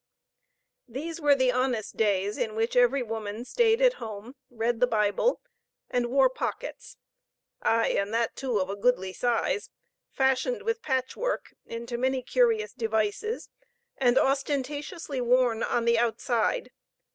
These 0.87 1.21
were 1.21 1.35
the 1.35 1.51
honest 1.51 1.95
days, 1.95 2.39
in 2.39 2.55
which 2.55 2.75
every 2.75 3.03
woman 3.03 3.45
stayed 3.45 3.81
at 3.83 3.93
home, 4.01 4.33
read 4.49 4.79
the 4.79 4.87
Bible, 4.87 5.41
and 5.91 6.07
wore 6.07 6.27
pockets 6.27 6.97
ay, 7.61 7.89
and 7.97 8.11
that 8.11 8.35
too 8.35 8.57
of 8.59 8.67
a 8.67 8.75
goodly 8.75 9.13
size, 9.13 9.69
fashioned 10.09 10.63
with 10.63 10.81
patchwork 10.81 11.53
into 11.67 11.99
many 11.99 12.23
curious 12.23 12.73
devices, 12.73 13.49
and 13.95 14.17
ostentatiously 14.17 15.21
worn 15.21 15.61
on 15.61 15.85
the 15.85 15.99
outside. 15.99 16.71